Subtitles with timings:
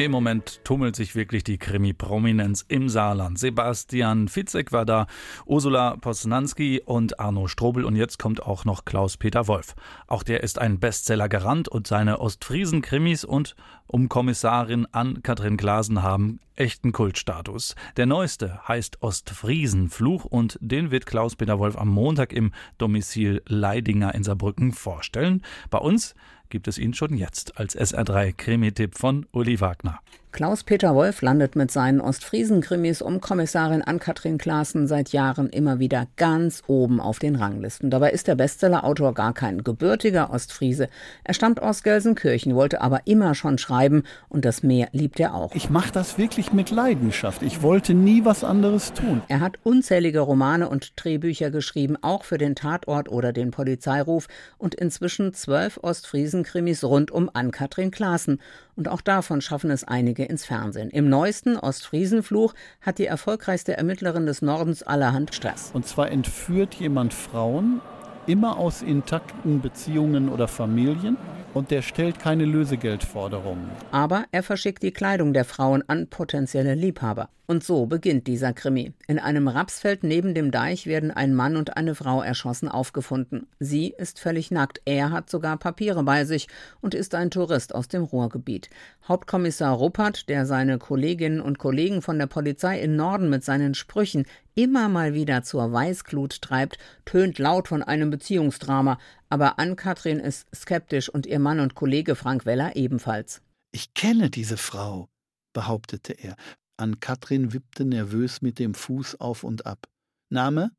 [0.00, 3.38] Im Moment tummelt sich wirklich die Krimi-Prominenz im Saarland.
[3.38, 5.06] Sebastian Fitzek war da,
[5.44, 9.74] Ursula Posnanski und Arno Strobel und jetzt kommt auch noch Klaus-Peter Wolf.
[10.06, 13.56] Auch der ist ein Bestseller-Garant und seine Ostfriesen-Krimis und
[13.88, 17.74] um Kommissarin Ann-Kathrin Glasen haben echten Kultstatus.
[17.98, 24.24] Der neueste heißt Ostfriesenfluch und den wird Klaus-Peter Wolf am Montag im Domizil Leidinger in
[24.24, 25.42] Saarbrücken vorstellen.
[25.68, 26.14] Bei uns
[26.50, 30.00] gibt es ihn schon jetzt als SR3 Krimi-Tipp von Uli Wagner.
[30.32, 36.62] Klaus-Peter Wolf landet mit seinen Ostfriesen-Krimis um Kommissarin Ann-Kathrin Klaassen seit Jahren immer wieder ganz
[36.68, 37.90] oben auf den Ranglisten.
[37.90, 40.88] Dabei ist der Bestsellerautor gar kein gebürtiger Ostfriese.
[41.24, 45.54] Er stammt aus Gelsenkirchen, wollte aber immer schon schreiben und das Meer liebt er auch.
[45.54, 47.42] Ich mache das wirklich mit Leidenschaft.
[47.42, 49.22] Ich wollte nie was anderes tun.
[49.26, 54.28] Er hat unzählige Romane und Drehbücher geschrieben, auch für den Tatort oder den Polizeiruf
[54.58, 58.40] und inzwischen zwölf Ostfriesen-Krimis rund um Ann-Kathrin Klaassen.
[58.80, 60.88] Und auch davon schaffen es einige ins Fernsehen.
[60.88, 65.70] Im neuesten Ostfriesenfluch hat die erfolgreichste Ermittlerin des Nordens allerhand Stress.
[65.74, 67.82] Und zwar entführt jemand Frauen,
[68.26, 71.18] immer aus intakten Beziehungen oder Familien
[71.54, 73.70] und der stellt keine Lösegeldforderungen.
[73.90, 77.28] Aber er verschickt die Kleidung der Frauen an potenzielle Liebhaber.
[77.50, 78.92] Und so beginnt dieser Krimi.
[79.08, 83.48] In einem Rapsfeld neben dem Deich werden ein Mann und eine Frau erschossen aufgefunden.
[83.58, 86.46] Sie ist völlig nackt, er hat sogar Papiere bei sich
[86.80, 88.70] und ist ein Tourist aus dem Ruhrgebiet.
[89.08, 94.26] Hauptkommissar Ruppert, der seine Kolleginnen und Kollegen von der Polizei in Norden mit seinen Sprüchen
[94.54, 98.98] immer mal wieder zur Weißglut treibt, tönt laut von einem Beziehungsdrama,
[99.28, 103.42] aber Ann-Kathrin ist skeptisch und ihr Mann und Kollege Frank Weller ebenfalls.
[103.72, 105.08] Ich kenne diese Frau,
[105.52, 106.36] behauptete er.
[106.76, 109.86] Ann-Kathrin wippte nervös mit dem Fuß auf und ab.
[110.30, 110.72] Name?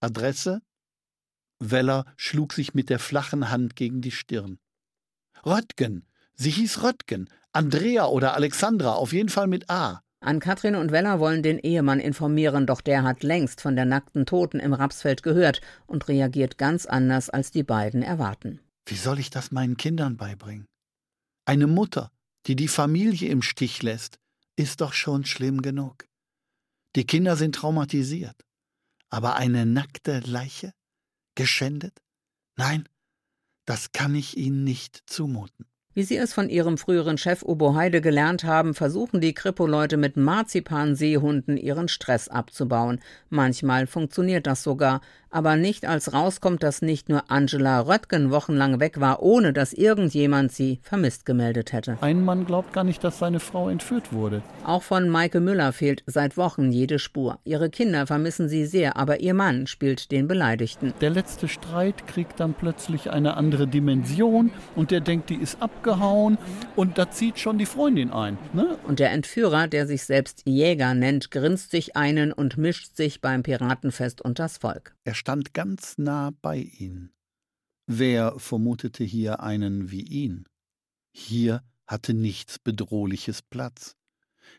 [0.00, 0.62] Adresse?
[1.58, 4.58] Weller schlug sich mit der flachen Hand gegen die Stirn.
[5.44, 6.06] Röttgen.
[6.34, 7.28] Sie hieß Röttgen.
[7.52, 10.02] Andrea oder Alexandra, auf jeden Fall mit A.
[10.20, 14.58] Ann-Kathrin und Weller wollen den Ehemann informieren, doch der hat längst von der nackten Toten
[14.58, 18.60] im Rapsfeld gehört und reagiert ganz anders, als die beiden erwarten.
[18.86, 20.66] Wie soll ich das meinen Kindern beibringen?
[21.44, 22.10] Eine Mutter,
[22.46, 24.18] die die Familie im Stich lässt,
[24.56, 26.06] ist doch schon schlimm genug.
[26.96, 28.44] Die Kinder sind traumatisiert.
[29.10, 30.72] Aber eine nackte Leiche?
[31.34, 31.96] Geschändet?
[32.56, 32.88] Nein,
[33.66, 35.66] das kann ich ihnen nicht zumuten.
[35.98, 40.16] Wie sie es von ihrem früheren Chef Obo Heide gelernt haben, versuchen die Kripo-Leute mit
[40.16, 43.00] Marzipan-Seehunden ihren Stress abzubauen.
[43.30, 45.00] Manchmal funktioniert das sogar,
[45.30, 50.52] aber nicht als rauskommt, dass nicht nur Angela Röttgen wochenlang weg war, ohne dass irgendjemand
[50.52, 51.98] sie vermisst gemeldet hätte.
[52.00, 54.42] Ein Mann glaubt gar nicht, dass seine Frau entführt wurde.
[54.64, 57.38] Auch von Maike Müller fehlt seit Wochen jede Spur.
[57.44, 60.94] Ihre Kinder vermissen sie sehr, aber ihr Mann spielt den Beleidigten.
[61.00, 66.38] Der letzte Streit kriegt dann plötzlich eine andere Dimension und der denkt, die ist abgehauen
[66.76, 68.38] und da zieht schon die Freundin ein.
[68.52, 68.78] Ne?
[68.86, 73.42] Und der Entführer, der sich selbst Jäger nennt, grinst sich einen und mischt sich beim
[73.42, 74.94] Piratenfest unters Volk.
[75.04, 77.10] Er stand ganz nah bei ihnen.
[77.86, 80.46] Wer vermutete hier einen wie ihn?
[81.10, 83.96] Hier hatte nichts Bedrohliches Platz.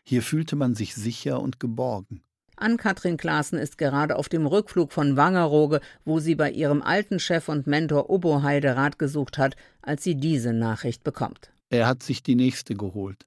[0.04, 2.22] Hier fühlte man sich sicher und geborgen.
[2.60, 7.48] Ann-Kathrin Klaassen ist gerade auf dem Rückflug von Wangerooge, wo sie bei ihrem alten Chef
[7.48, 11.52] und Mentor Obo Heide Rat gesucht hat, als sie diese Nachricht bekommt.
[11.70, 13.26] Er hat sich die nächste geholt.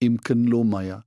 [0.00, 1.04] Imken Lohmeier.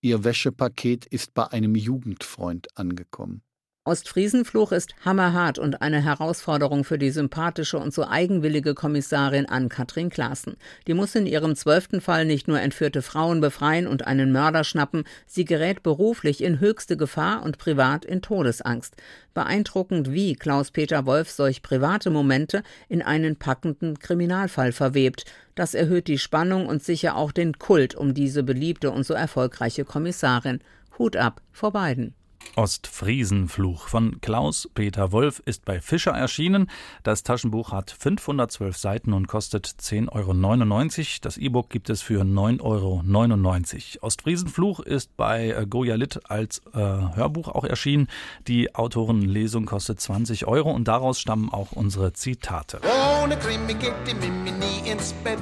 [0.00, 3.42] Ihr Wäschepaket ist bei einem Jugendfreund angekommen.
[3.86, 10.56] Ostfriesenfluch ist hammerhart und eine Herausforderung für die sympathische und so eigenwillige Kommissarin Ann-Kathrin Klaassen.
[10.88, 15.04] Die muss in ihrem zwölften Fall nicht nur entführte Frauen befreien und einen Mörder schnappen,
[15.28, 18.96] sie gerät beruflich in höchste Gefahr und privat in Todesangst.
[19.34, 25.26] Beeindruckend, wie Klaus-Peter Wolf solch private Momente in einen packenden Kriminalfall verwebt.
[25.54, 29.84] Das erhöht die Spannung und sicher auch den Kult um diese beliebte und so erfolgreiche
[29.84, 30.58] Kommissarin.
[30.98, 32.14] Hut ab vor beiden.
[32.56, 36.70] Ostfriesenfluch von Klaus-Peter Wolf ist bei Fischer erschienen.
[37.02, 41.18] Das Taschenbuch hat 512 Seiten und kostet 10,99 Euro.
[41.22, 44.06] Das E-Book gibt es für 9,99 Euro.
[44.06, 48.08] Ostfriesenfluch ist bei äh, Goya Litt als äh, Hörbuch auch erschienen.
[48.48, 52.80] Die Autorenlesung kostet 20 Euro und daraus stammen auch unsere Zitate.
[53.22, 55.38] Ohne Krimi geht die Mimi nie ins Bett.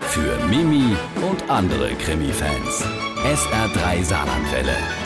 [0.00, 0.96] Für Mimi
[1.28, 2.84] und andere Krimi-Fans.
[3.22, 5.05] SR3 Saarlandwelle.